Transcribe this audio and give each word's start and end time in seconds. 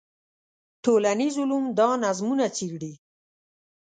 ټولنیز 0.83 1.33
علوم 1.41 1.65
دا 1.79 1.89
نظمونه 2.03 2.45
څېړي. 2.55 2.93